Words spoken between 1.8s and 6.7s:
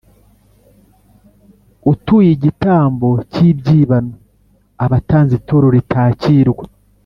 Utuye igitambo cy’ibyibano aba atanze ituro ritakirwa,